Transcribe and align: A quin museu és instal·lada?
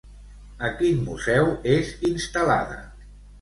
A 0.69 0.71
quin 0.79 1.03
museu 1.09 1.51
és 1.75 1.93
instal·lada? 2.11 2.81